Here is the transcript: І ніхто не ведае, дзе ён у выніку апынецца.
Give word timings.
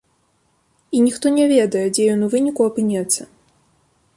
І 0.99 1.01
ніхто 1.07 1.25
не 1.35 1.45
ведае, 1.53 1.83
дзе 1.97 2.03
ён 2.17 2.27
у 2.29 2.31
выніку 2.33 2.61
апынецца. 2.71 3.21